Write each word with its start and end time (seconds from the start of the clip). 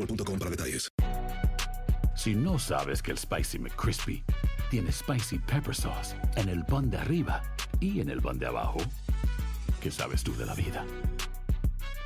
boostmobile.com 0.00 0.38
para 0.38 0.50
detalles. 0.50 0.88
Si 2.14 2.34
no 2.34 2.58
sabes 2.58 3.02
que 3.02 3.12
el 3.12 3.18
Spicy 3.18 3.58
McCrispy 3.58 4.22
tiene 4.70 4.92
Spicy 4.92 5.38
Pepper 5.38 5.74
Sauce 5.74 6.16
en 6.36 6.48
el 6.48 6.64
pan 6.64 6.90
de 6.90 6.98
arriba 6.98 7.42
y 7.80 8.00
en 8.00 8.10
el 8.10 8.20
pan 8.20 8.38
de 8.38 8.46
abajo, 8.46 8.78
¿qué 9.80 9.90
sabes 9.90 10.22
tú 10.22 10.34
de 10.36 10.46
la 10.46 10.54
vida? 10.54 10.84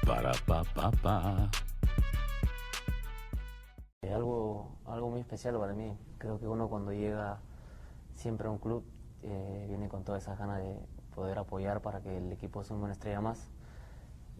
Para, 0.06 0.32
pa, 0.46 0.62
pa, 0.64 0.90
pa. 0.90 1.50
Algo, 4.02 4.76
algo 4.86 5.10
muy 5.10 5.20
especial 5.20 5.58
para 5.58 5.72
mí. 5.72 5.96
Creo 6.18 6.38
que 6.38 6.46
uno 6.46 6.68
cuando 6.68 6.92
llega 6.92 7.40
siempre 8.14 8.46
a 8.46 8.50
un 8.50 8.58
club 8.58 8.84
eh, 9.22 9.66
viene 9.68 9.88
con 9.88 10.04
todas 10.04 10.22
esas 10.22 10.38
ganas 10.38 10.58
de 10.58 10.78
poder 11.14 11.38
apoyar 11.38 11.80
para 11.80 12.00
que 12.00 12.16
el 12.18 12.30
equipo 12.30 12.62
sea 12.62 12.76
una 12.76 12.92
estrella 12.92 13.20
más. 13.20 13.48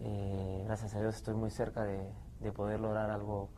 Eh, 0.01 0.63
gracias 0.67 0.95
a 0.95 1.01
Dios 1.01 1.15
estoy 1.15 1.35
muy 1.35 1.51
cerca 1.51 1.85
de, 1.85 2.11
de 2.41 2.53
poder 2.53 2.81
lograr 2.81 3.11
algo, 3.11 3.51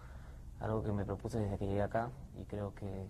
algo 0.61 0.83
que 0.83 0.93
me 0.93 1.05
propuse 1.05 1.39
desde 1.39 1.59
que 1.59 1.67
llegué 1.67 1.83
acá 1.83 2.11
y 2.41 2.45
creo 2.45 2.75
que 2.75 3.07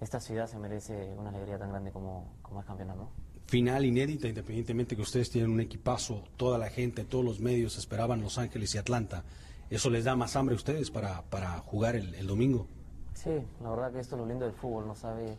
esta 0.00 0.20
ciudad 0.20 0.46
se 0.46 0.58
merece 0.58 1.14
una 1.16 1.30
alegría 1.30 1.58
tan 1.58 1.70
grande 1.70 1.90
como, 1.90 2.32
como 2.42 2.60
es 2.60 2.66
campeonato. 2.66 3.00
¿no? 3.00 3.10
Final 3.46 3.84
inédita, 3.84 4.28
independientemente 4.28 4.96
que 4.96 5.02
ustedes 5.02 5.30
tienen 5.30 5.50
un 5.50 5.60
equipazo, 5.60 6.24
toda 6.36 6.58
la 6.58 6.68
gente, 6.68 7.04
todos 7.04 7.24
los 7.24 7.40
medios 7.40 7.78
esperaban 7.78 8.20
Los 8.20 8.38
Ángeles 8.38 8.74
y 8.74 8.78
Atlanta. 8.78 9.24
¿Eso 9.70 9.88
les 9.90 10.04
da 10.04 10.16
más 10.16 10.36
hambre 10.36 10.54
a 10.54 10.56
ustedes 10.56 10.90
para, 10.90 11.22
para 11.22 11.58
jugar 11.60 11.96
el, 11.96 12.14
el 12.14 12.26
domingo? 12.26 12.66
Sí, 13.14 13.30
la 13.62 13.70
verdad 13.70 13.92
que 13.92 14.00
esto 14.00 14.16
es 14.16 14.20
lo 14.20 14.26
lindo 14.26 14.44
del 14.44 14.54
fútbol, 14.54 14.86
no, 14.86 14.94
sabe, 14.94 15.38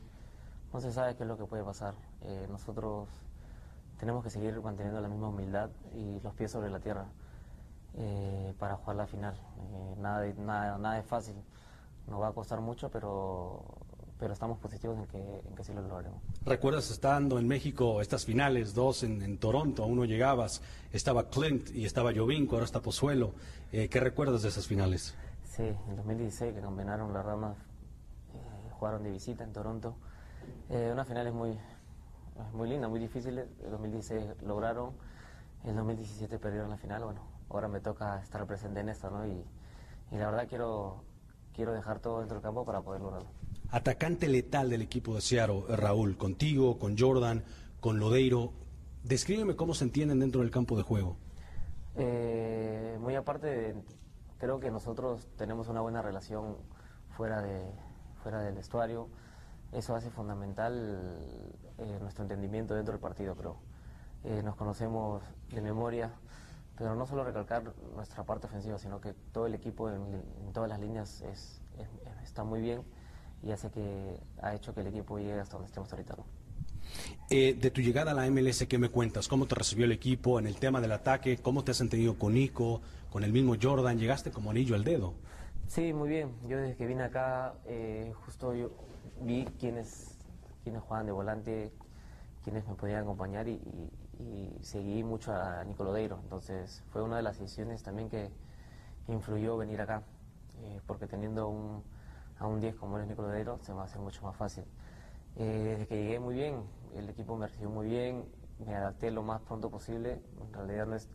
no 0.73 0.81
se 0.81 0.91
sabe 0.91 1.15
qué 1.15 1.23
es 1.23 1.29
lo 1.29 1.37
que 1.37 1.45
puede 1.45 1.63
pasar. 1.63 1.93
Eh, 2.23 2.47
nosotros 2.49 3.07
tenemos 3.99 4.23
que 4.23 4.29
seguir 4.29 4.59
manteniendo 4.61 5.01
la 5.01 5.07
misma 5.07 5.29
humildad 5.29 5.69
y 5.95 6.19
los 6.21 6.33
pies 6.33 6.51
sobre 6.51 6.69
la 6.69 6.79
tierra 6.79 7.05
eh, 7.95 8.53
para 8.59 8.75
jugar 8.75 8.95
la 8.97 9.07
final. 9.07 9.33
Eh, 9.35 9.95
nada, 9.99 10.21
de- 10.21 10.33
nada, 10.35 10.77
nada 10.77 10.99
es 10.99 11.05
fácil, 11.05 11.35
nos 12.07 12.21
va 12.21 12.27
a 12.29 12.33
costar 12.33 12.61
mucho, 12.61 12.89
pero, 12.89 13.63
pero 14.19 14.33
estamos 14.33 14.59
positivos 14.59 14.97
en 14.99 15.05
que, 15.07 15.17
en 15.47 15.55
que 15.55 15.63
sí 15.63 15.73
lo 15.73 15.81
lograremos. 15.81 16.21
¿Recuerdas 16.45 16.91
estando 16.91 17.39
en 17.39 17.47
México 17.47 18.01
estas 18.01 18.25
finales, 18.25 18.73
dos 18.73 19.03
en, 19.03 19.21
en 19.21 19.37
Toronto, 19.39 19.83
a 19.83 19.87
uno 19.87 20.05
llegabas, 20.05 20.61
estaba 20.91 21.29
Clint 21.29 21.69
y 21.75 21.85
estaba 21.85 22.13
Jovinko, 22.15 22.55
ahora 22.55 22.65
está 22.65 22.81
Pozuelo. 22.81 23.33
Eh, 23.71 23.89
¿Qué 23.89 23.99
recuerdas 23.99 24.43
de 24.43 24.49
esas 24.49 24.67
finales? 24.67 25.15
Sí, 25.43 25.63
en 25.89 25.95
2016 25.95 26.53
que 26.53 26.61
campeonaron 26.61 27.11
las 27.13 27.25
ramas, 27.25 27.57
eh, 28.35 28.69
jugaron 28.79 29.03
de 29.03 29.09
visita 29.11 29.43
en 29.43 29.53
Toronto. 29.53 29.95
Una 30.69 31.03
final 31.03 31.27
es 31.27 31.33
muy, 31.33 31.57
muy 32.53 32.69
linda, 32.69 32.87
muy 32.87 32.99
difícil. 32.99 33.37
El 33.39 33.71
2016 33.71 34.41
lograron, 34.43 34.91
el 35.63 35.75
2017 35.75 36.39
perdieron 36.39 36.69
la 36.69 36.77
final. 36.77 37.03
Bueno, 37.03 37.21
ahora 37.49 37.67
me 37.67 37.79
toca 37.79 38.21
estar 38.21 38.45
presente 38.45 38.79
en 38.79 38.89
esto, 38.89 39.09
¿no? 39.09 39.25
Y, 39.25 39.43
y 40.11 40.17
la 40.17 40.27
verdad 40.29 40.47
quiero, 40.47 41.03
quiero 41.53 41.73
dejar 41.73 41.99
todo 41.99 42.19
dentro 42.19 42.35
del 42.37 42.43
campo 42.43 42.65
para 42.65 42.81
poder 42.81 43.01
lograrlo. 43.01 43.29
Atacante 43.69 44.27
letal 44.29 44.69
del 44.69 44.81
equipo 44.81 45.13
de 45.15 45.21
eh, 45.69 45.75
Raúl, 45.75 46.17
contigo, 46.17 46.79
con 46.79 46.97
Jordan, 46.97 47.43
con 47.79 47.99
Lodeiro. 47.99 48.53
Descríbeme 49.03 49.55
cómo 49.55 49.73
se 49.73 49.83
entienden 49.85 50.19
dentro 50.19 50.41
del 50.41 50.51
campo 50.51 50.77
de 50.77 50.83
juego. 50.83 51.17
Eh, 51.95 52.97
muy 53.01 53.15
aparte, 53.15 53.47
de- 53.47 53.75
creo 54.37 54.59
que 54.59 54.69
nosotros 54.71 55.27
tenemos 55.37 55.67
una 55.67 55.81
buena 55.81 56.01
relación 56.01 56.57
fuera, 57.15 57.41
de, 57.41 57.71
fuera 58.21 58.41
del 58.41 58.55
vestuario. 58.55 59.09
Eso 59.71 59.95
hace 59.95 60.09
fundamental 60.09 61.17
eh, 61.77 61.97
nuestro 62.01 62.23
entendimiento 62.23 62.73
dentro 62.73 62.93
del 62.93 63.01
partido, 63.01 63.35
creo. 63.35 63.57
Eh, 64.23 64.41
nos 64.43 64.55
conocemos 64.55 65.21
de 65.51 65.61
memoria, 65.61 66.11
pero 66.77 66.95
no 66.95 67.05
solo 67.05 67.23
recalcar 67.23 67.63
nuestra 67.95 68.23
parte 68.23 68.47
ofensiva, 68.47 68.77
sino 68.79 68.99
que 69.01 69.13
todo 69.33 69.45
el 69.45 69.53
equipo 69.55 69.89
en, 69.89 70.01
en 70.45 70.53
todas 70.53 70.69
las 70.69 70.79
líneas 70.79 71.21
es, 71.21 71.61
es- 71.77 72.23
está 72.23 72.43
muy 72.43 72.61
bien 72.61 72.81
y 73.43 73.51
hace 73.51 73.69
que 73.69 74.19
ha 74.41 74.55
hecho 74.55 74.73
que 74.73 74.81
el 74.81 74.87
equipo 74.87 75.17
llegue 75.19 75.39
hasta 75.39 75.53
donde 75.53 75.67
estemos 75.67 75.91
ahorita. 75.91 76.15
¿no? 76.17 76.23
Eh, 77.29 77.53
de 77.59 77.69
tu 77.71 77.81
llegada 77.81 78.11
a 78.11 78.13
la 78.13 78.25
MLS, 78.29 78.65
¿qué 78.67 78.77
me 78.77 78.89
cuentas? 78.89 79.27
¿Cómo 79.27 79.45
te 79.45 79.55
recibió 79.55 79.85
el 79.85 79.91
equipo 79.91 80.39
en 80.39 80.47
el 80.47 80.55
tema 80.55 80.79
del 80.81 80.93
ataque? 80.93 81.37
¿Cómo 81.37 81.63
te 81.63 81.71
has 81.71 81.81
entendido 81.81 82.17
con 82.17 82.33
Nico, 82.33 82.81
con 83.11 83.23
el 83.23 83.33
mismo 83.33 83.55
Jordan? 83.61 83.99
¿Llegaste 83.99 84.31
como 84.31 84.51
anillo 84.51 84.75
al 84.75 84.83
dedo? 84.85 85.13
Sí, 85.67 85.93
muy 85.93 86.09
bien. 86.09 86.33
Yo 86.47 86.57
desde 86.57 86.75
que 86.75 86.85
vine 86.87 87.03
acá, 87.03 87.55
eh, 87.65 88.13
justo 88.25 88.53
yo 88.53 88.71
vi 89.21 89.45
quiénes, 89.59 90.17
quiénes 90.63 90.81
jugaban 90.81 91.05
de 91.05 91.11
volante, 91.11 91.73
quiénes 92.43 92.67
me 92.67 92.75
podían 92.75 93.01
acompañar 93.03 93.47
y, 93.47 93.53
y- 93.55 93.91
y 94.59 94.63
seguí 94.63 95.03
mucho 95.03 95.33
a 95.33 95.63
Nicolò 95.65 95.93
Deiro. 95.93 96.19
Entonces 96.23 96.83
fue 96.91 97.01
una 97.03 97.17
de 97.17 97.23
las 97.23 97.39
decisiones 97.39 97.83
también 97.83 98.09
que 98.09 98.31
influyó 99.07 99.57
venir 99.57 99.81
acá, 99.81 100.03
eh, 100.59 100.81
porque 100.87 101.07
teniendo 101.07 101.49
un, 101.49 101.83
a 102.39 102.47
un 102.47 102.59
10 102.61 102.75
como 102.75 102.99
es 102.99 103.07
Nicolò 103.07 103.29
Deiro 103.29 103.59
se 103.63 103.71
me 103.73 103.77
va 103.77 103.83
a 103.83 103.85
hacer 103.87 104.01
mucho 104.01 104.23
más 104.23 104.35
fácil. 104.35 104.65
Eh, 105.35 105.43
desde 105.71 105.87
que 105.87 105.95
llegué 106.03 106.19
muy 106.19 106.35
bien, 106.35 106.63
el 106.95 107.09
equipo 107.09 107.37
me 107.37 107.47
recibió 107.47 107.69
muy 107.69 107.87
bien, 107.87 108.25
me 108.65 108.75
adapté 108.75 109.11
lo 109.11 109.23
más 109.23 109.41
pronto 109.41 109.69
posible. 109.69 110.21
En 110.41 110.53
realidad 110.53 110.87
no 110.87 110.95
es, 110.95 111.09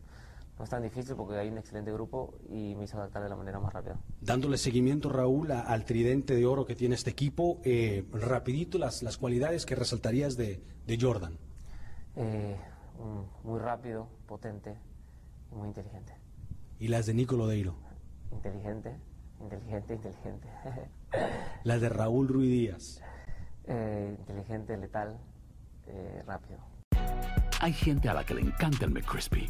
no 0.57 0.63
es 0.63 0.69
tan 0.69 0.83
difícil 0.83 1.15
porque 1.15 1.35
hay 1.37 1.49
un 1.49 1.57
excelente 1.57 1.91
grupo 1.91 2.35
y 2.49 2.75
me 2.75 2.83
hizo 2.85 2.97
adaptar 2.97 3.23
de 3.23 3.29
la 3.29 3.35
manera 3.35 3.59
más 3.59 3.73
rápida. 3.73 3.99
Dándole 4.21 4.57
seguimiento, 4.57 5.09
Raúl, 5.09 5.51
a- 5.51 5.61
al 5.61 5.83
tridente 5.85 6.35
de 6.35 6.45
oro 6.45 6.65
que 6.65 6.75
tiene 6.75 6.95
este 6.95 7.09
equipo, 7.09 7.59
eh, 7.63 8.05
rapidito 8.11 8.77
las, 8.77 9.01
las 9.03 9.17
cualidades 9.17 9.65
que 9.65 9.75
resaltarías 9.75 10.37
de, 10.37 10.61
de 10.85 10.97
Jordan. 10.99 11.37
Eh, 12.15 12.55
un- 12.99 13.27
muy 13.43 13.59
rápido, 13.59 14.07
potente 14.27 14.75
y 15.51 15.55
muy 15.55 15.67
inteligente. 15.69 16.13
Y 16.79 16.87
las 16.89 17.05
de 17.07 17.13
Nico 17.15 17.35
Lodeiro. 17.35 17.75
Inteligente, 18.31 18.95
inteligente, 19.41 19.93
inteligente. 19.95 20.47
Las 21.63 21.79
de 21.81 21.89
Raúl 21.89 22.27
Ruiz 22.27 22.49
Díaz. 22.49 23.01
Eh, 23.65 24.15
inteligente, 24.19 24.75
letal, 24.77 25.17
eh, 25.87 26.23
rápido. 26.25 26.57
Hay 27.61 27.71
gente 27.73 28.09
a 28.09 28.13
la 28.15 28.25
que 28.25 28.33
le 28.33 28.41
encanta 28.41 28.85
el 28.85 28.91
McCrispy 28.91 29.49